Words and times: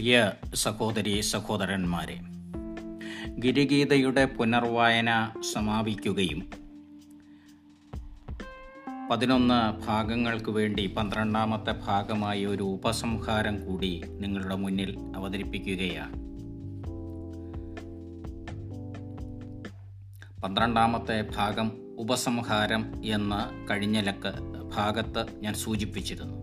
പ്രിയ 0.00 0.32
സഹോദരി 0.54 1.20
സഹോദരന്മാരെ 1.20 2.20
ഗിരിഗീതയുടെ 3.38 4.24
പുനർവായന 4.24 5.30
സമാപിക്കുകയും 5.54 6.50
പതിനൊന്ന് 9.10 9.86
ഭാഗങ്ങൾക്ക് 9.86 10.50
വേണ്ടി 10.50 10.86
പന്ത്രണ്ടാമത്തെ 10.86 11.72
ഭാഗമായി 11.86 12.44
ഒരു 12.44 12.62
ഉപസംഹാരം 12.62 13.66
കൂടി 13.66 14.02
നിങ്ങളുടെ 14.06 14.54
മുന്നിൽ 14.54 14.98
അവതരിപ്പിക്കുകയാണ്. 15.16 16.14
പന്ത്രണ്ടാമത്തെ 20.42 21.28
ഭാഗം 21.36 21.72
ഉപസംഹാരം 21.98 23.04
എന്ന 23.04 23.50
കഴിഞ്ഞ 23.70 24.00
ലക്ക് 24.00 24.32
ഭാഗത്ത് 24.76 25.26
ഞാൻ 25.40 25.54
സൂചിപ്പിച്ചിരുന്നു. 25.54 26.39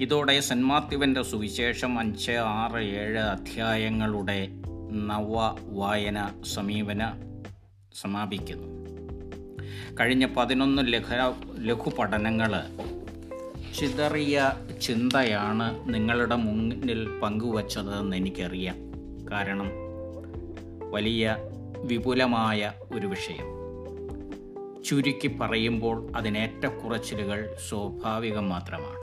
ഇതോടെ 0.00 0.40
സെൻമാത്യുവിന്റെ 0.40 1.22
സുവിശേഷം 1.22 1.98
അഞ്ച് 1.98 2.32
ആറ് 2.32 2.78
ഏഴ് 2.78 3.18
അധ്യായങ്ങളുടെ 3.18 4.48
നവ 4.92 5.56
വായന 5.62 6.42
സമീപന 6.54 7.12
സമാപിക്കുന്നു. 8.00 8.80
കഴിഞ്ഞ 10.00 10.26
പതിനൊന്ന് 10.36 10.82
ലഘു 10.92 11.34
ലഘു 11.58 11.90
പഠനങ്ങൾ 11.90 12.62
ചിതറിയ 13.80 14.52
ചിന്തയാണ് 14.82 15.94
നിങ്ങളുടെ 15.94 16.36
മുന്നിൽ 16.36 17.20
പങ്കുവച്ചതെന്ന് 17.22 18.16
എനിക്കറിയാം. 18.16 18.76
കാരണം 19.32 19.70
വലിയ 20.90 21.36
വിപുലമായ 21.84 22.72
ഒരു 22.92 23.06
വിഷയം. 23.06 23.60
ചുരുക്കി 24.84 25.28
പറയുമ്പോൾ 25.28 26.12
അതിനേറ്റക്കുറച്ചിലുകൾ 26.16 27.56
സ്വാഭാവികം 27.68 28.48
മാത്രമാണ്. 28.48 28.99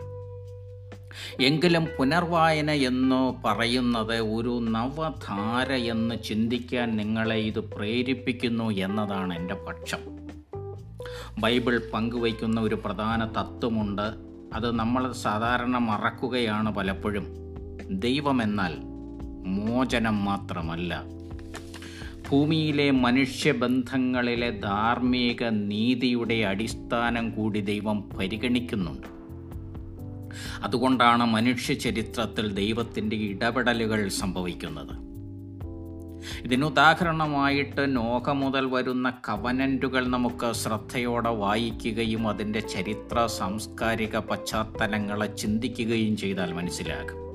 എങ്കിലും 1.41 1.87
പുനർവായന 1.99 2.71
എന്ന് 2.71 3.47
പറയുന്നത് 3.47 4.19
ഒരു 4.19 4.59
നവധാര 4.69 5.71
എന്ന് 5.71 6.15
ചിന്തിക്കാൻ 6.23 6.97
നിങ്ങളെ 6.97 7.35
ഇത് 7.35 7.59
പ്രേരിപ്പിക്കുന്നു 7.59 8.69
എന്നതാണ് 8.69 9.37
എന്റെ 9.37 9.53
പക്ഷം. 9.53 10.17
ബൈബിൾ 11.39 11.81
പങ്കുവയ്ക്കുന്ന 11.93 12.61
ഒരു 12.61 12.75
പ്രധാന 12.75 13.25
തത്വമുണ്ട്. 13.25 14.27
അത് 14.53 14.75
നമ്മൾ 14.75 15.11
സാധാരണ 15.11 15.77
മറക്കുകയാണ് 15.77 16.75
പലപ്പോഴും. 16.75 17.25
ദൈവമെന്നാൽ 17.89 18.77
മോചനം 19.45 20.25
മാത്രമല്ല. 20.25 21.03
ഭൂമിയിലെ 22.29 22.91
മനുഷ്യബന്ധങ്ങളിലെ 22.91 24.49
ധാർമ്മിക 24.49 25.43
നീതിയുടെ 25.43 26.35
അടിസ്ഥാനം 26.35 27.29
കൂടി 27.29 27.59
ദൈവം 27.59 28.09
പരിഗണിക്കുന്നുണ്ട്. 28.09 29.16
അതുകൊണ്ടാണ് 30.63 31.25
മനുഷ്യ 31.25 31.73
ചരിത്രത്തിൽ 31.73 32.53
ദൈവത്തിന്റെ 32.53 33.15
ഇടപെടലുകൾ 33.15 34.07
സംഭവിക്കുന്നത്. 34.07 35.07
ഇതിനുദാഹരണമായിട്ട് 36.43 37.95
നോഹ 37.95 38.29
മുതൽ 38.29 38.65
വരുന്ന 38.65 39.09
കവനന്റുകൾ 39.09 40.07
നമുക്ക് 40.07 40.53
ശ്രദ്ധയോടെ 40.53 41.29
വായിക്കുകയും 41.29 42.27
അതിന്റെ 42.27 42.59
ചരിത്ര 42.59 43.25
സാംസ്കാരിക 43.25 44.17
പശ്ചാത്തലങ്ങളെ 44.17 45.35
ചിന്തിക്കുകയും 45.35 46.17
ചെയ്താൽ 46.17 46.53
മനസ്സിലാകും. 46.53 47.27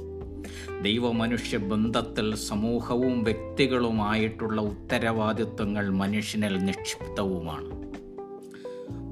ദൈവമനുഷ്യ 0.83 1.56
ബന്ധത്തിൽ 1.56 2.34
സമൂഹവും 2.34 3.25
വ്യക്തികളുമായിട്ടുള്ള 3.25 4.61
ഉത്തരവാദിത്വങ്ങൾ 4.61 5.91
മനുഷ്യനിൽ 5.91 6.59
നിക്ഷിപ്തവുമാണ്. 6.59 7.92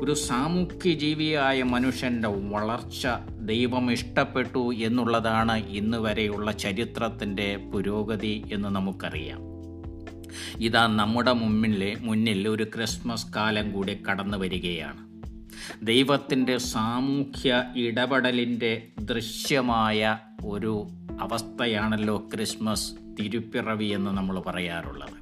ഒരു 0.00 0.14
സാമൂഹ്യ 0.14 0.92
ജീവിയായ 0.92 1.62
മനുഷ്യന്റെ 1.62 2.28
വളർച്ച 2.28 3.08
ദൈവം 3.40 3.92
ഇഷ്ടപ്പെട്ടു 3.92 4.74
എന്നുള്ളതാണ് 4.74 5.66
ഇന്ന് 5.66 5.98
വരെയുള്ള 5.98 6.52
ചരിത്രത്തിന്റെ 6.52 7.56
പുരോഗതി 7.56 8.42
എന്ന് 8.52 8.68
നമുക്കറിയാം. 8.68 9.40
ഇതാ 10.58 10.86
നമ്മുടെ 10.86 11.32
മുമ്പിലെ 11.32 11.96
മുന്നിൽ 12.00 12.48
ഒരു 12.48 12.64
ക്രിസ്മസ് 12.74 13.26
കാലം 13.36 13.72
കൂടി 13.72 14.02
കടന്നു 14.10 14.38
വരികയാണ്. 14.38 15.10
ദൈവത്തിന്റെ 15.82 16.56
സാമൂഹ്യ 16.56 17.64
ഇടപെടലിന്റെ 17.76 18.88
ദൃശ്യമായ 19.00 20.18
ഒരു 20.46 20.86
അവസ്ഥയാണല്ലോ 21.20 22.28
ക്രിസ്മസ് 22.34 22.92
തിരുപ്പിറവി 23.20 23.84
എന്ന് 23.84 24.10
നമ്മൾ 24.10 24.40
പറയാറുള്ളത്. 24.40 25.19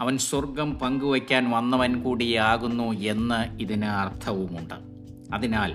അവൻ 0.00 0.18
സ്വർഗം 0.18 0.74
പങ്കുവയ്ക്കാൻ 0.74 1.50
വന്നവൻ 1.50 2.02
കൂടിയാകുന്നു 2.02 2.92
എന്ന് 2.92 3.62
ഇതിന് 3.62 3.84
അർത്ഥവുമുണ്ട്. 3.84 4.74
അതിനാൽ 5.34 5.74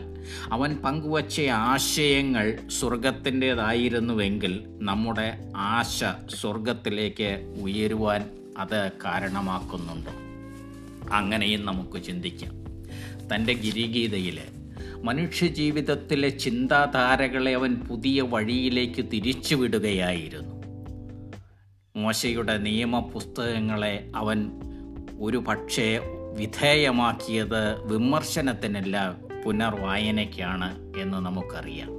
അവൻ 0.52 0.76
പങ്കുവച്ച 0.76 1.42
ആശയങ്ങൾ 1.42 2.58
സ്വർഗത്തിന്റെതായിരുന്നുവെങ്കിൽ 2.80 4.64
നമ്മുടെ 4.82 5.52
ആശ 5.56 6.04
സ്വർഗത്തിലേക്ക് 6.36 7.56
ഉയരുവാൻ 7.62 8.30
അത് 8.58 8.92
കാരണമാക്കുന്നുണ്ട്. 9.06 10.10
അങ്ങനെയും 11.14 11.66
നമുക്ക് 11.66 12.04
ചിന്തിക്കാം. 12.04 12.64
തന്റെ 13.36 13.54
ഗിരിഗീതയിൽ 13.54 14.40
മനുഷ്യജീവിതത്തിലെ 15.04 16.30
ചിന്താധാരകളെ 16.30 17.56
അവൻ 17.56 17.76
പുതിയ 17.76 18.22
വഴിയിലേക്ക് 18.22 19.06
തിരിച്ചുവിടുകയായിരുന്നു. 19.14 20.53
മോശയുടെ 21.96 22.58
നിയമപുസ്തകങ്ങളെ 22.58 24.12
അവൻ 24.16 24.52
ഒരു 25.20 25.38
പക്ഷേ 25.38 26.00
വിധേയമാക്കിയത് 26.38 27.84
വിമർശനത്തിനല്ല 27.86 29.16
പുനർവായനയ്ക്കാണ് 29.46 30.94
എന്ന് 30.98 31.18
നമുക്കറിയാം. 31.18 31.90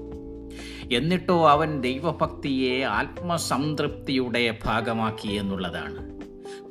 എന്നിട്ടോ 0.93 1.51
അവൻ 1.51 1.81
ദൈവഭക്തിയെ 1.81 2.85
ആത്മസംതൃപ്തിയുടെ 2.85 4.59
ഭാഗമാക്കി 4.65 5.29
എന്നുള്ളതാണ്. 5.29 6.21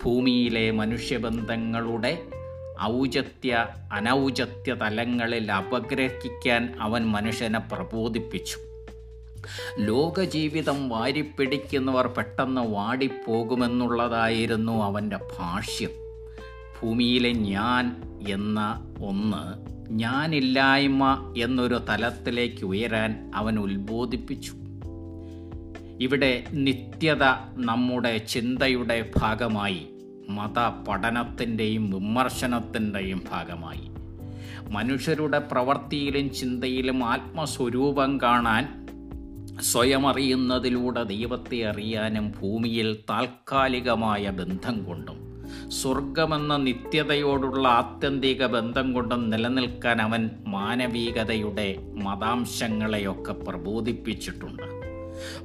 ഭൂമിയിലെ 0.04 0.72
മനുഷ്യബന്ധങ്ങളുടെ 0.72 2.24
ഔചത്യ 2.82 3.68
അനൗചത്യ 3.94 4.74
തലങ്ങളിൽ 4.74 5.52
അപഗ്രഹിക്കാൻ 5.52 6.74
അവൻ 6.80 7.06
മനുഷ്യനെ 7.06 7.60
പ്രബോധിപ്പിച്ചു. 7.60 8.73
ലോകജീവിതം 9.80 10.90
വാരിപ്പിടിക്കുന്നവർ 10.90 12.08
പെട്ടെന്ന് 12.08 12.62
വാടിപ്പോകുമെന്നുള്ളതായിരുന്നു 12.62 14.84
അവന്റെ 14.84 15.18
ഭാഷ്യം. 15.18 15.90
ഭൂമിയിലെ 16.82 17.32
ഞാൻ 17.32 18.04
എന്ന 18.30 18.86
ഒന്ന് 19.06 19.74
ഞാനില്ലായ്മ 19.90 21.34
എന്നൊരു 21.38 21.80
തലത്തിലേക്ക് 21.90 22.66
ഉയരാൻ 22.66 23.32
അവൻ 23.36 23.60
ഉത്ബോധിപ്പിച്ചു. 23.60 24.54
ഇവിടെ 26.02 26.44
നിത്യത 26.52 27.24
നമ്മുടെ 27.54 28.18
ചിന്തയുടെ 28.18 29.12
ഭാഗമായി 29.18 29.88
മത 30.30 30.88
പഠനത്തിന്റെയും 30.88 31.92
വിമർശനത്തിന്റെയും 31.92 33.24
ഭാഗമായി. 33.32 33.92
മനുഷ്യരുടെ 34.72 35.40
പ്രവൃത്തിയിലും 35.40 36.34
ചിന്തയിലും 36.34 37.04
ആത്മസ്വരൂപം 37.04 38.22
കാണാൻ 38.22 38.83
സ്വയം 39.64 40.08
അറിയുന്നതിലൂടെ 40.08 41.04
ദൈവത്തെ 41.04 41.64
അറിയാനും 41.64 42.34
ഭൂമിയിൽ 42.42 43.04
താൽക്കാലികമായ 43.10 44.30
ബന്ധം 44.30 44.84
കൊണ്ടും 44.84 45.34
സ്വർഗമെന്ന 45.72 46.58
നിത്യതയോടുള്ള 46.58 47.68
ആത്യന്തിക 47.68 48.46
ബന്ധം 48.46 48.94
കൊണ്ടും 48.94 49.30
നിലനിൽക്കാൻ 49.30 50.02
അവൻ 50.02 50.30
മാനവികതയുടെ 50.48 51.78
മതാംശങ്ങളെയൊക്കെ 51.94 53.32
പ്രബോധിപ്പിച്ചിട്ടുണ്ട്. 53.32 54.64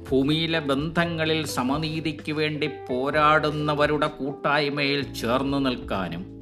ഭൂമിയിലെ 0.09 0.59
ബന്ധങ്ങളിൽ 0.59 1.45
സമനീതിക്ക് 1.45 2.31
വേണ്ടി 2.31 2.67
പോരാടുന്നവരുടെ 2.67 4.07
കൂട്ടായ്മയിൽ 4.07 5.13
ചേർന്നു 5.13 5.57
നിൽക്കാനും 5.57 6.39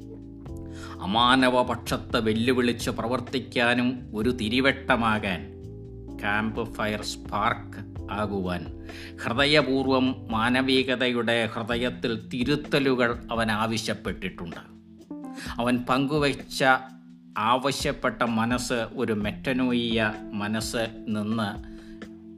അമാനവ 1.02 1.64
പക്ഷത്തെ 1.64 2.20
വെല്ലുവിളിച്ച് 2.20 2.90
പ്രവർത്തിക്കാനും 2.90 4.12
ഒരു 4.14 4.30
തിരിവട്ടമാകാൻ 4.30 5.57
ക്യാമ്പ് 6.20 6.74
ഫയർ 6.74 7.02
സ്പാർക്ക് 7.02 8.12
ആകുവാൻ. 8.12 8.88
ഹൃദയപൂർവം 9.24 10.32
മാനവികതയുടെ 10.32 11.46
ഹൃദയത്തിൽ 11.46 12.30
തിരുത്തലുകൾ 12.30 13.24
അവൻ 13.32 13.52
ആവശ്യപ്പെട്ടിട്ടുണ്ട്. 13.52 14.78
അവൻ 15.62 15.78
പങ്കുവച്ച 15.78 16.64
ആവശ്യപ്പെട്ട 17.38 18.24
മനസ്സ് 18.24 18.74
ഒരു 18.74 19.14
മെറ്റനോയിയ 19.14 20.14
മനസ്സ് 20.34 21.06
നിന്ന് 21.08 21.78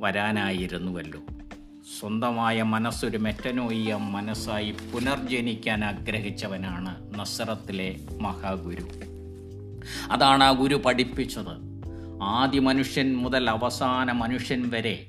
വരാനായിരുന്നുവല്ലോ. 0.04 1.20
സ്വന്തമായ 2.00 2.64
മനസ്സൊരു 2.64 3.18
മെറ്റനോയിയ 3.18 3.96
മനസ്സായി 3.96 4.72
പുനർജനിക്കാൻ 4.72 5.86
ആഗ്രഹിച്ചവനാണ് 5.86 7.20
നസറത്തിലെ 7.20 8.00
മഹാഗുരു. 8.22 8.86
അതാണ് 10.12 10.44
ആ 10.44 10.52
ഗുരു 10.52 10.76
പഠിപ്പിച്ചത്. 10.76 11.69
ആദ്യ 12.24 12.60
മനുഷ്യൻ 12.60 13.18
മുതൽ 13.18 13.50
അവസാന 13.50 14.12
മനുഷ്യൻ 14.12 14.70
വരെ 14.70 15.06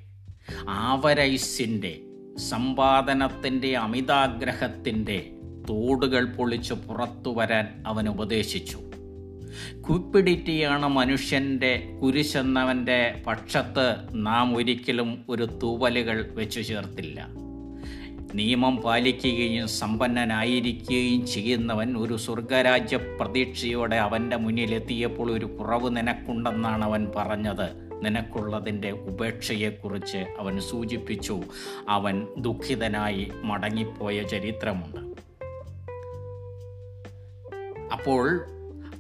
ആവരൈസിന്റെ 0.69 2.01
സമ്പാദനത്തിന്റെ 2.37 3.77
അമിതാഗ്രഹത്തിന്റെ 3.77 5.31
തോടുകൾ 5.69 6.25
പൊളിച്ച് 6.25 6.75
പുറത്തു 6.75 7.35
വരാൻ 7.35 7.85
അവൻ 7.87 8.09
ഉപദേശിച്ചു. 8.09 8.79
ക്വിപ്പിഡിറ്റിയാണ് 9.89 10.87
മനുഷ്യന്റെ 10.87 11.99
കുരിശെന്നവന്റെ 12.03 13.23
പക്ഷത്ത് 13.27 13.97
നാം 14.13 14.57
ഒരിക്കലും 14.57 15.25
ഒരു 15.29 15.59
തൂവലുകൾ 15.63 16.31
വെച്ചു 16.33 16.61
ചേർത്തില്ല. 16.61 17.40
നിയമം 18.35 18.77
പാലിക്കുകയും 18.77 19.69
സമ്പന്നനായിരിക്കുകയും 19.69 21.27
ചെയ്യുന്നവൻ 21.27 21.97
ഒരു 21.97 22.17
സ്വർഗരാജ്യ 22.17 22.97
പ്രതീക്ഷയോടെ 22.97 23.97
അവന്റെ 23.97 24.37
മുന്നിലെത്തിയപ്പോൾ 24.37 25.33
ഒരു 25.33 25.45
കുറവ് 25.47 25.97
നിനക്കുണ്ടെന്നാണ് 25.97 26.85
അവൻ 26.85 27.13
പറഞ്ഞത്. 27.17 27.91
നിനക്കുള്ളതിന്റെ 28.05 28.91
ഉപേക്ഷയെക്കുറിച്ച് 28.91 30.17
അവൻ 30.17 30.61
സൂചിപ്പിച്ചു. 30.61 31.41
അവൻ 31.89 32.27
ദുഃഖിതനായി 32.39 33.33
മടങ്ങിപ്പോയ 33.43 34.23
ചരിത്രമുണ്ട്. 34.23 35.21
അപ്പോൾ 37.93 38.45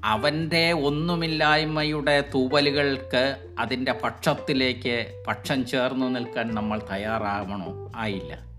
അവന്റെ 0.04 0.72
ഒന്നുമില്ലായ്മയുടെ 0.72 2.24
തൂവലുകൾക്ക് 2.34 3.36
അതിന്റെ 3.58 3.92
പക്ഷത്തിലേക്ക് 3.92 5.24
പക്ഷം 5.26 5.66
ചേർന്ന് 5.66 6.16
നിൽക്കാൻ 6.16 6.54
നമ്മൾ 6.54 6.80
തയ്യാറാവണോ? 6.92 7.92
ആയില്ല. 7.96 8.49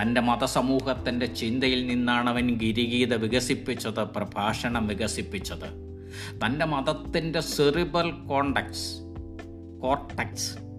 തന്റെ 0.00 0.20
മതസമൂഹത്തിന്റെ 0.20 1.26
ചിന്തയിൽ 1.26 1.86
നിന്നാണ് 1.86 2.30
അവൻ 2.30 2.56
ഗിരിഗീത 2.56 3.14
വികസിപ്പിച്ചത് 3.14 4.00
പ്രഭാഷണം 4.00 4.86
വികസിപ്പിച്ചത്. 4.86 5.68
തന്റെ 6.46 6.64
മതത്തിന്റെ 6.64 7.40
സെറിബൽ 7.40 8.10
കോണ്ടക്സ് 8.10 8.98
കോർട്ടക്സ് 9.82 10.72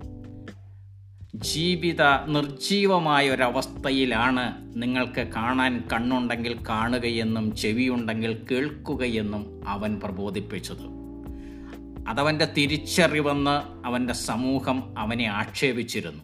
ജീവിത 1.36 2.02
നിർജീവമായ 2.28 3.30
ഒരവസ്ഥയിലാണ് 3.30 4.74
നിങ്ങൾക്ക് 4.82 5.28
കാണാൻ 5.36 5.84
കണ്ണുണ്ടെങ്കിൽ 5.94 6.58
കാണുകയെന്നും 6.70 7.56
ചെവിയുണ്ടെങ്കിൽ 7.56 8.46
കേൾക്കുകയെന്നും 8.52 9.62
അവൻ 9.68 10.00
പ്രബോധിപ്പിച്ചത്. 10.04 10.86
അതവന്റെ 12.08 12.46
തിരിച്ചറിവെന്ന് 12.46 13.88
അവന്റെ 13.88 14.14
സമൂഹം 14.14 15.00
അവനെ 15.00 15.26
ആക്ഷേപിച്ചിരുന്നു. 15.26 16.24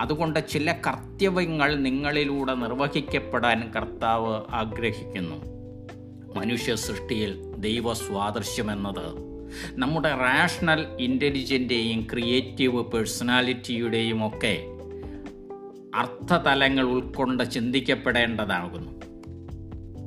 അതുകൊണ്ട് 0.00 0.48
ചില 0.48 0.72
കർത്തവ്യങ്ങൾ 0.72 1.74
നിങ്ങളിലൂടെ 1.74 2.54
നിർവഹിക്കപ്പെടാൻ 2.54 3.72
കർത്താവ് 3.72 4.42
ആഗ്രഹിക്കുന്നു. 4.50 5.54
മനുഷ്യ 6.34 6.74
സൃഷ്ടിയിൽ 6.74 7.54
ദൈവ 7.56 7.94
സ്വാദർശ്യമെന്നത് 7.94 9.34
നമ്മുടെ 9.70 10.08
റാഷണൽ 10.08 10.86
ഇന്റലിജന്റെയും 11.00 12.06
ക്രിയേറ്റീവ് 12.12 12.84
പേഴ്സണാലിറ്റിയുടെയും 12.84 14.26
ഒക്കെ 14.26 14.66
അർത്ഥതലങ്ങൾ 15.94 16.82
ഉൾക്കൊണ്ട് 16.82 17.50
ചിന്തിക്കപ്പെടേണ്ടതാകുന്നു. 17.50 18.92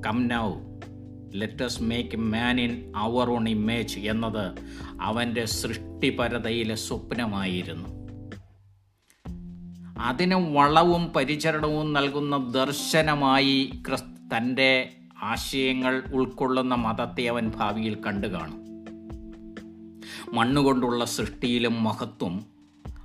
Come 0.06 0.28
now 0.28 0.54
let's 1.34 1.84
make 1.84 2.18
man 2.18 2.62
in 2.62 2.94
our 2.96 3.30
own 3.30 3.50
image 3.50 4.00
എന്നത് 4.00 4.52
അവന്റെ 5.02 5.46
സൃഷ്ടിപരതയിലെ 5.46 6.76
സ്വപ്നമായിരുന്നു. 6.76 7.97
അതിന് 10.00 10.36
വളവും 10.36 11.08
പരിചരണവും 11.08 11.94
നൽകുന്ന 11.94 12.38
ദർശനമായി 12.38 13.72
ക്രിസ് 13.88 14.38
തന്റെ 14.38 14.90
ആശയങ്ങൾ 15.22 16.04
ഉൾക്കൊള്ളുന്ന 16.14 16.76
മതത്തെ 16.76 17.28
അവൻ 17.28 17.50
ഭാവിയിൽ 17.50 17.98
കണ്ടു 18.06 18.28
കാണും. 18.28 18.68
മണ്ണുകൊണ്ടുള്ള 20.34 21.06
സൃഷ്ടിയിലും 21.06 21.84
മഹത്വം 21.84 22.46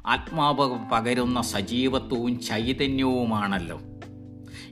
ആത്മാവ് 0.07 0.91
പകരുന്ന 0.93 1.43
സജീവത്വവും 1.43 2.41
ചൈതന്യവുമാണല്ലോ. 2.41 3.81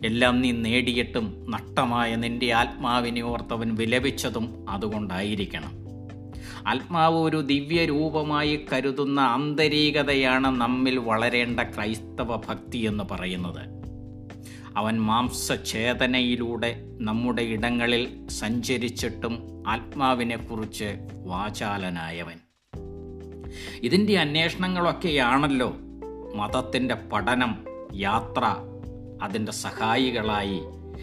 എല്ലാം 0.04 0.40
നീ 0.40 0.50
നേടിയിട്ടും 0.50 1.50
നഷ്ടമായ 1.50 2.14
നിന്റെ 2.14 2.52
ആത്മാവിനെ 2.52 3.20
ഓർത്തവൻ 3.20 3.74
വിലപിച്ചതും 3.74 4.70
അതുകൊണ്ടായിരിക്കണം. 4.70 5.79
ആത്മാവ് 6.66 7.16
ഒരു 7.16 7.40
ദിവ്യ 7.40 7.84
രൂപമായി 7.84 8.66
കരുതുന്ന 8.72 9.20
ആന്തരികതയാണ് 9.20 10.60
നമ്മിൽ 10.60 10.98
വളരേണ്ട 10.98 11.60
ക്രൈസ്തവ 11.60 12.36
ഭക്തി 12.36 12.78
എന്ന് 12.78 13.04
പറയുന്നത്. 13.10 13.80
അവൻ 14.76 15.00
മാംസഛേദനയിലൂടെ 15.00 16.76
നമ്മുടെ 17.00 17.42
ഇടങ്ങളിൽ 17.42 18.28
സഞ്ചരിച്ചിട്ടും 18.28 19.64
ആത്മാവിനെക്കുറിച്ച് 19.66 20.96
വാചാലനായവൻ. 21.26 22.36
ഇതിന്റെ 23.82 24.18
അന്വേഷണങ്ങളൊക്കെയാണല്ലോ 24.18 25.76
മതത്തിന്റെ 26.34 26.96
പഠനം 27.12 27.64
യാത്ര 27.94 28.56
അതിന്റെ 29.22 29.52
സഹായികളായി 29.52 30.60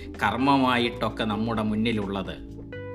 കർമ്മമായിട്ടൊക്കെ 0.09 1.24
നമ്മുടെ 1.24 1.62
മുന്നിലുള്ളത്. 1.62 2.47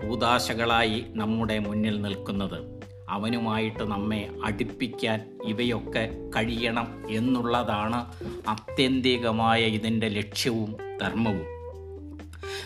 കൂതാശകളായി 0.02 1.04
നമ്മുടെ 1.08 1.58
മുന്നിൽ 1.58 2.02
നിൽക്കുന്നത്. 2.02 2.82
അവനുമായിട്ട് 3.08 3.84
നമ്മെ 3.84 4.28
അടുപ്പിക്കാൻ 4.44 5.38
ഇവയൊക്കെ 5.44 6.30
കഴിയണം 6.36 7.02
എന്നുള്ളതാണ് 7.10 8.12
അത്യന്തികമായ 8.48 9.62
ഇതിന്റെ 9.62 10.08
ലക്ഷ്യവും 10.08 10.76
ധർമ്മവും. 11.02 11.62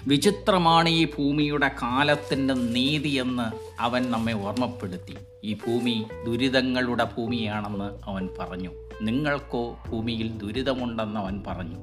വിചിത്രമാണ് 0.07 0.89
ഈ 0.89 1.05
ഭൂമിയുടെ 1.05 1.69
കാലത്തിന്റെ 1.69 2.55
നീതിയെന്ന് 2.55 3.77
അവൻ 3.83 4.11
നമ്മെ 4.11 4.33
ഓർമ്മപ്പെടുത്തി. 4.33 5.17
ഈ 5.45 5.55
ഭൂമി 5.55 6.07
ദുരിതങ്ങളുടെ 6.27 7.05
ഭൂമിയാണെന്ന് 7.05 8.11
അവൻ 8.11 8.29
പറഞ്ഞു. 8.39 8.71
നിങ്ങൾക്കോ 9.03 9.79
ഭൂമിയിൽ 9.89 10.39
ദുരിതമുണ്ടെന്ന് 10.39 11.21
അവൻ 11.21 11.43
പറഞ്ഞു. 11.47 11.77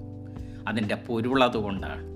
അതിന്റെ 0.68 0.96
പൊരുളതുകൊണ്ടാണ്. 0.96 2.13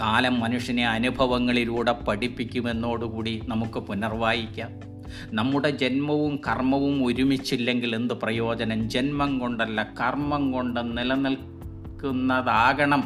കാലം 0.00 0.40
മനുഷ്യനെ 0.40 0.88
അനുഭവങ്ങളിലൂടെ 0.88 1.92
പഠിപ്പിക്കുമെന്നോടുകൂടി 1.92 3.42
നമുക്ക് 3.48 3.78
പുനർവായിക്കാം. 3.78 4.92
നമ്മുടെ 5.36 5.70
ജന്മവും 5.70 6.36
കർമ്മവും 6.36 7.06
ഒരുമിച്ചില്ലെങ്കിൽ 7.06 7.94
എന്ത് 7.94 8.14
പ്രയോജനം? 8.14 8.90
ജന്മം 8.90 9.38
കൊണ്ടല്ല 9.38 9.88
കർമ്മം 10.00 10.52
കൊണ്ട് 10.52 10.98
നിലനിൽക്കുന്നതാകണം 10.98 13.04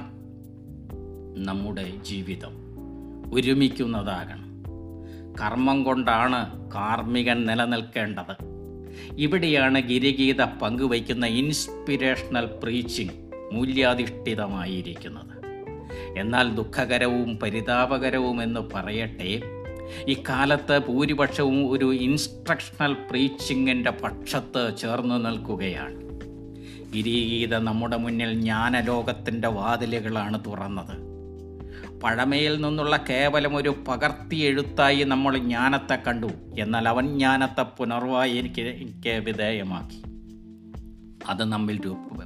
നമ്മുടെ 1.47 1.97
ജീവിതം. 1.97 2.53
ഒരുമിക്കുന്നതാകണം. 3.35 4.47
കർമ്മം 5.43 5.85
കൊണ്ടാണ് 5.85 6.71
കാർമ്മികൻ 6.71 7.47
നിലനിൽക്കേണ്ടത്. 7.47 8.57
ഇവിടെയാണ് 9.19 9.81
ഗിരിഗീത 9.81 10.43
പങ്കുവയ്ക്കുന്ന 10.43 11.27
ഇൻസ്പിരേഷണൽ 11.27 12.51
പ്രീച്ചിങ് 12.63 13.31
മൂല്യാധിഷ്ഠിതമായിരിക്കുന്നത്. 13.53 15.36
എന്നാൽ 16.19 16.55
ദുഃഖകരവും 16.55 17.37
പരിതാപകരവും 17.37 18.43
എന്ന് 18.43 18.61
പറയട്ടെ 18.75 19.41
ഇക്കാലത്ത് 20.09 20.79
ഭൂരിപക്ഷവും 20.79 21.71
ഒരു 21.71 21.95
ഇൻസ്ട്രക്ഷണൽ 21.95 22.93
പ്രീച്ചിങ്ങിന്റെ 22.93 23.91
പക്ഷത്ത് 23.91 24.73
ചേർന്നു 24.79 25.15
നിൽക്കുകയാണ്. 25.15 26.07
ഗിരിഗീത 26.95 27.57
നമ്മുടെ 27.57 27.97
മുന്നിൽ 27.97 28.33
ജ്ഞാനലോകത്തിന്റെ 28.33 29.49
വാതിലുകളാണ് 29.49 30.45
തുറന്നത്. 30.47 31.07
പഴമയിൽ 32.01 32.61
നിന്നുള്ള 32.61 33.05
കേവലം 33.11 33.57
ഒരു 33.57 33.75
പകർത്തി 33.89 34.37
എഴുത്തായി 34.37 35.05
നമ്മൾ 35.05 35.39
ജ്ഞാനത്തെ 35.39 35.95
കണ്ടു 35.95 36.27
എന്നാൽ 36.59 36.89
അവൻ 36.89 37.07
ജ്ഞാനത്തെ 37.07 37.63
പുനർവായി 37.63 38.33
എനിക്ക് 38.33 39.09
വിധേയമാക്കി. 39.09 40.03
അത് 41.29 41.45
നമ്മിൽ 41.45 41.81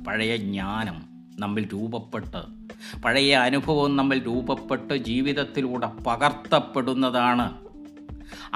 പഴയ 0.09 0.37
ജ്ഞാനം 0.37 1.03
നമ്മിൽ 1.39 1.69
രൂപപ്പെട്ട് 1.73 2.60
പഴയ 3.05 3.35
അനുഭവം 3.35 3.97
നമ്മൾ 3.97 4.19
രൂപപ്പെട്ട് 4.19 4.97
ജീവിതത്തിലൂടെ 4.97 5.87
പകർത്തപ്പെടുന്നതാണ്. 5.87 7.57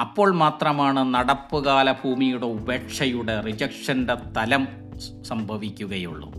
അപ്പോൾ 0.00 0.34
മാത്രമാണ് 0.34 1.14
നടപ്പുകാല 1.14 1.92
ഭൂമിയുടെ 1.92 2.46
ഉപേക്ഷയുടെ 2.46 3.40
റിജക്ഷന്റെ 3.40 4.14
തലം 4.14 4.68
സംഭവിക്കുകയുള്ളൂ. 5.22 6.32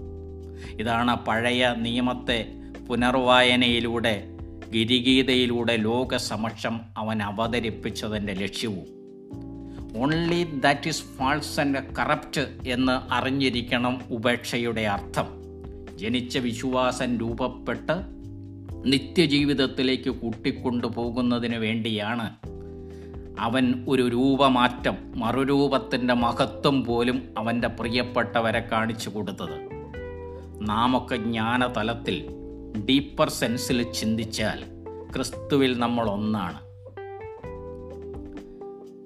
ഇതാണ് 0.80 1.25
പഴയ 1.25 1.74
നിയമത്തെ 1.77 2.54
പുനർവായനയിലൂടെ 2.89 4.24
ഗിരിഗീതയിലൂടെ 4.74 5.77
ലോകസമക്ഷം 5.77 6.80
അവൻ 6.98 7.24
അവതരിപ്പിച്ചതിന്റെ 7.24 8.34
ലക്ഷ്യവും. 8.34 8.96
Only 10.01 10.44
that 10.44 10.88
is 10.88 11.04
false 11.18 11.60
and 11.60 11.96
corrupt 11.96 12.70
എന്ന് 12.70 13.13
അറിഞ്ഞിരിക്കണം 13.13 14.01
ഉപേക്ഷയുടെ 14.12 14.82
അർത്ഥം. 14.82 15.44
ജനിച്ച 15.95 16.37
വിശ്വാസം 16.37 17.17
രൂപപ്പെട്ട് 17.17 18.15
നിത്യജീവിതത്തിലേക്ക് 18.85 20.09
കൂട്ടിക്കൊണ്ടു 20.09 20.87
പോകുന്നതിന് 20.87 21.55
വേണ്ടിയാണ് 21.55 22.35
അവൻ 23.39 23.85
ഒരു 23.89 24.07
രൂപമാറ്റം 24.07 24.95
മറുരൂപത്തിന്റെ 25.15 26.13
മഹത്വം 26.13 26.85
പോലും 26.85 27.33
അവന്റെ 27.37 27.67
പ്രിയപ്പെട്ടവരെ 27.67 28.59
കാണിച്ചു 28.71 29.09
കൊടുത്തത്. 29.09 29.69
നാമൊക്കെ 30.61 31.15
ജ്ഞാനതലത്തിൽ 31.15 32.25
ഡീപ്പർ 32.89 33.29
സെൻസിൽ 33.29 33.91
ചിന്തിച്ചാൽ 33.91 34.63
ക്രിസ്തുവിൽ 35.15 35.79
നമ്മൾ 35.79 36.09
ഒന്നാണ്. 36.09 36.65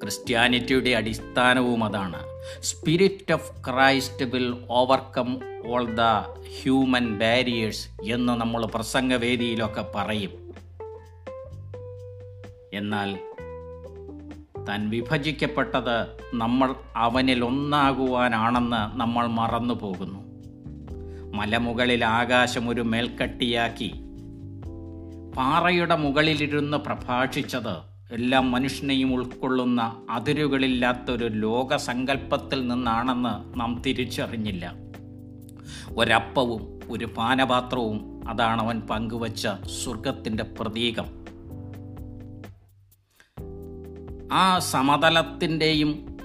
ക്രിസ്ത്യാനിറ്റിയുടെ 0.01 0.89
അടിസ്ഥാനവും 0.89 1.84
അതാണ്. 1.84 2.29
Spirit 2.62 3.34
of 3.34 3.51
Christ 3.65 4.25
will 4.25 4.58
overcome 4.69 5.39
all 5.67 5.96
the 5.96 6.01
human 6.62 7.19
barriers 7.19 7.88
എന്ന് 8.01 8.34
നമ്മൾ 8.34 8.65
പ്രസംഗവേദിയിലൊക്കെ 8.65 9.86
പറയും. 9.96 10.53
എന്നാൽ 12.74 13.19
താൻ 14.67 14.89
വിഭജിക്കപ്പെട്ടത് 14.89 16.17
നമ്മൾ 16.34 16.75
അവനിൽ 16.96 17.43
ഒന്നാകുവാനാണെന്ന് 17.43 19.00
നമ്മൾ 19.00 19.27
മറന്നു 19.27 19.74
പോകുന്നു. 19.74 20.29
മലമുകളിൽ 21.38 22.05
ആകാശം 22.05 22.69
ഒരു 22.69 22.81
മേൽക്കട്ടിയാക്കി 22.81 23.93
പാറയുടെ 25.38 25.96
മുകളിലിരുന്ന് 25.96 26.77
പ്രഭാഷിച്ചത് 26.77 27.88
എല്ലാ 28.12 28.39
മനുഷ്യനെയും 28.39 29.13
ഉൾക്കൊള്ളുന്ന 29.13 30.08
അതിരുകളില്ലാത്തൊരു 30.10 31.28
ലോകസങ്കല്പത്തിൽ 31.28 32.68
നിന്നാണെന്ന് 32.68 33.60
നാം 33.60 33.82
തിരിച്ചറിഞ്ഞില്ല. 33.86 34.74
ഒരപ്പവും 35.98 36.80
ഒരു 36.89 37.06
പാനപാത്രവും 37.06 38.30
അതാണ് 38.30 38.62
അവൻ 38.62 38.80
പങ്കുവച്ച 38.80 39.48
സ്വർഗത്തിന്റെ 39.84 40.44
പ്രതീകം. 40.44 41.06
ആ 44.32 44.60
സമതലത്തിന്റെയും 44.60 46.18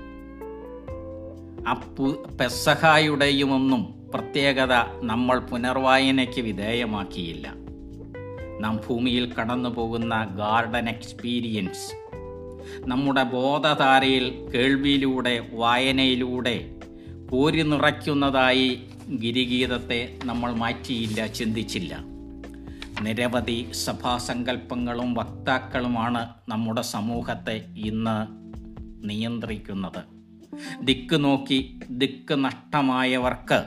അപ്പു 1.71 2.25
പെസഹായുടെയുമൊന്നും 2.41 4.11
പ്രത്യേകത 4.15 4.73
നമ്മൾ 5.01 5.39
പുനർവായനയ്ക്ക് 5.39 6.41
വിധേയമാക്കിയില്ല. 6.41 7.64
നാം 8.61 8.81
ഭൂമിയിൽ 8.89 9.33
കടന്നു 9.33 9.69
പോകുന്ന 9.69 10.25
ഗാർഡൻ 10.25 10.89
എക്സ്പീരിയൻസ്. 10.89 12.05
നമ്മുടെ 12.79 13.23
ബോധധാരയിൽ 13.23 14.51
കേൾവിയിലൂടെ 14.55 15.49
വായനയിലൂടെ 15.53 16.71
കോരി 17.33 17.63
നിറയ്ക്കുന്നതായി 17.63 18.83
ഗിരിഗീതത്തെ 19.15 20.19
നമ്മൾ 20.25 20.53
മാറ്റിയില്ല 20.53 21.27
ചിന്തിച്ചില്ല. 21.27 22.05
നിരവധി 23.03 23.73
സഭാസങ്കല്പങ്ങളും 23.73 25.15
വക്താക്കളുമാണ് 25.15 26.29
നമ്മുടെ 26.49 26.83
സമൂഹത്തെ 26.83 27.65
ഇന്ന് 27.77 28.27
നിയന്ത്രിക്കുന്നത്. 29.09 30.03
ദിക്ക് 30.83 31.25
നോക്കി 31.25 31.81
ദിക്ക് 31.91 32.45
നഷ്ടമായവർക്ക് 32.45 33.65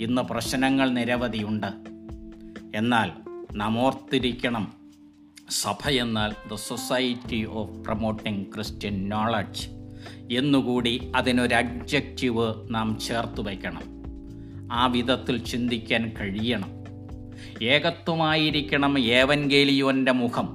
ഇന്ന് 0.00 0.22
പ്രശ്നങ്ങൾ 0.22 0.90
നിരവധിയുണ്ട്. 0.90 1.96
എന്നാൽ 2.74 3.25
നാം 3.56 4.86
സഭ 5.50 5.88
എന്നാൽ 5.88 6.32
the 6.52 6.54
society 6.54 7.46
of 7.50 7.70
promoting 7.70 8.54
Christian 8.54 9.08
knowledge 9.08 9.68
എന്നുകൂടി 10.32 11.12
അതിനൊരു 11.16 11.54
അബ്ജക്റ്റീവ് 11.54 12.52
നാം 12.70 12.98
ചേർത്ത് 13.06 13.40
വയ്ക്കണം. 13.40 13.82
ആ 14.72 14.86
വിധത്തിൽ 14.86 15.38
ചിന്തിക്കാൻ 15.38 16.12
കഴിയണം. 16.20 16.70
ഏകത്വമായിരിക്കണം 17.62 18.98
ഏവൻഗേലിയോന്റെ 18.98 20.12
മുഖം. 20.12 20.48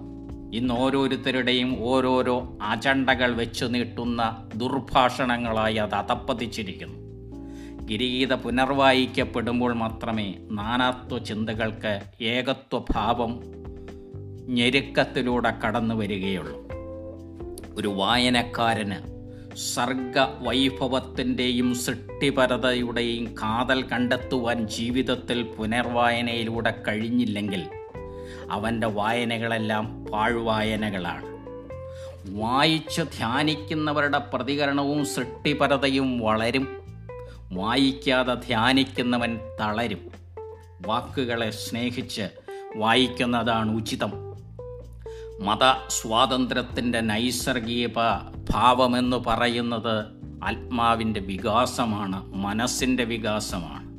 ഇന്ന് 0.53 0.73
ഓരോരുത്തരുടെയും 0.73 1.83
ഓരോരോ 1.83 2.57
അജണ്ടകൾ 2.61 3.35
വെച്ചു 3.35 3.65
നീട്ടുന്ന 3.65 4.49
ദുർഭാഷണങ്ങളായി 4.55 5.75
അത് 5.75 5.95
അതപ്പതിച്ചിരിക്കുന്നു 5.95 7.00
ഗിരീത 7.91 8.33
പുനർവായിക്കപ്പെടുമ്പോൾ 8.33 9.73
മാത്രമേ 9.73 10.33
നാനാത്വ 10.51 11.17
ചിന്തകൾക്ക് 11.17 12.23
ഏകത്വ 12.23 12.83
ഭാവം 12.89 13.43
ഞെരുക്കത്തിലൂടെ 14.47 15.53
കടന്നു 15.65 15.95
വരികയുള്ളൂ. 15.95 16.67
ഒരു 17.75 17.87
വായനക്കാരന് 17.87 19.11
സർഗ 19.57 20.19
വൈഭവത്തിന്റെയും 20.39 21.75
സൃഷ്ടിപരതയുടെയും 21.75 23.25
കാതൽ 23.25 23.81
കണ്ടെത്തുവാൻ 23.81 24.67
ജീവിതത്തിൽ 24.67 25.43
പുനർവായനയിലൂടെ 25.43 26.83
കഴിഞ്ഞില്ലെങ്കിൽ 26.87 27.69
അവന്റെ 28.51 28.87
വായനകളെല്ലാം 28.87 30.05
പാഴ്വായനകളാണ്. 30.05 31.25
വായിച്ച് 32.29 33.01
ധ്യാനിക്കുന്നവരുടെ 33.01 34.17
പ്രതികരണവും 34.17 35.05
സൃഷ്ടിപരതയും 35.05 36.19
വളരും. 36.19 36.80
വായിക്കാതെ 37.51 38.33
ധ്യാനിക്കുന്നവൻ 38.33 39.39
തളരും. 39.61 40.11
വാക്കുകളെ 40.87 41.49
സ്നേഹിച്ച് 41.49 42.29
വായിക്കുന്നതാണ് 42.75 43.71
ഉചിതം. 43.71 44.11
മത 45.39 45.89
സ്വാതന്ത്ര്യത്തിന്റെ 45.89 46.99
നൈസർഗിക 46.99 47.87
ഭാവമെന്ന് 48.49 49.17
പറയുന്നത് 49.17 50.05
ആത്മാവിന്റെ 50.43 51.19
വികാസമാണ് 51.19 52.35
മനസ്സിന്റെ 52.35 53.03
വികാസമാണ്. 53.03 53.91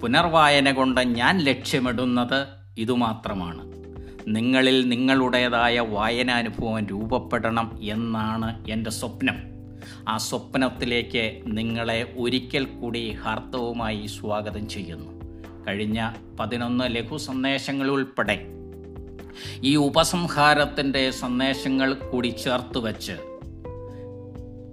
പുനർവായന 0.00 0.72
കൊണ്ട് 0.72 1.00
ഞാൻ 1.00 1.38
ലക്ഷ്യമിടുന്നത് 1.38 2.46
ഇതുമാത്രമാണ്. 2.78 3.72
നിങ്ങളിൽ 4.28 4.88
നിങ്ങളുടേതായ 4.88 5.80
വായനാനുഭവം 5.80 6.86
രൂപപ്പെടണം 6.86 7.78
എന്നാണ് 7.82 8.64
എന്റെ 8.68 8.90
സ്വപ്നം. 8.90 9.51
ആ 10.08 10.16
സ്വപ്നത്തിലേക്ക് 10.18 11.42
നിങ്ങളെ 11.46 12.14
ഒരിക്കൽ 12.18 12.64
കൂടി 12.64 13.10
ഹാർദവുമായി 13.10 14.06
സ്വാഗതം 14.06 14.68
ചെയ്യുന്നു. 14.68 15.10
കഴിഞ്ഞ 15.66 16.10
പതിനൊന്ന് 16.40 16.96
ലഘു 16.96 17.16
സന്ദേശങ്ങൾ 17.16 17.88
ഉൾപ്പെടെ 17.88 18.36
ഈ 19.62 19.76
ഉപസംഹാരത്തിന്റെ 19.76 21.10
സന്ദേശങ്ങൾ 21.10 21.94
കൂടി 21.94 22.28
ചേർത്ത് 22.28 22.78
വച്ച് 22.78 23.16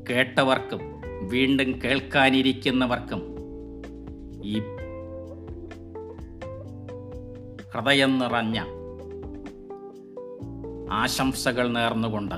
കേട്ടവർക്കും 0.10 0.82
വീണ്ടും 1.30 1.82
കേൾക്കാനിരിക്കുന്നവർക്കും 1.84 3.22
ഈ 4.44 4.60
ഹൃദയം 7.74 8.20
നിറഞ്ഞ 8.20 8.60
ആശംസകൾ 10.92 11.68
നേർന്നുകൊണ്ട് 11.68 12.36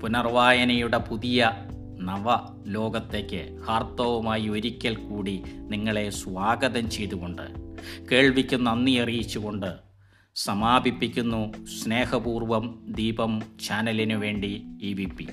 പുനർവായനയുടെ 0.00 0.98
പുതിയ 0.98 1.65
നവ 1.98 2.36
ലോകത്തേക്ക് 2.66 3.58
ഹാർത്തവുമായി 3.64 4.48
ഒരിക്കൽ 4.48 4.96
കൂടി 4.96 5.42
നിങ്ങളെ 5.58 6.10
സ്വാഗതം 6.10 6.90
ചെയ്തുകൊണ്ട് 6.90 7.42
കേൾവിക്ക് 8.12 8.66
നന്ദി 8.66 8.98
അറിയിച്ചുകൊണ്ട് 8.98 9.76
സമാപിപ്പിക്കുന്നു 10.36 11.66
സ്നേഹപൂർവം 11.66 12.84
ദീപം 12.88 13.42
ചാനലിനു 13.66 14.14
വേണ്ടി 14.14 14.64
ഇ 14.82 14.92
വി 14.92 15.04
പി. 15.04 15.26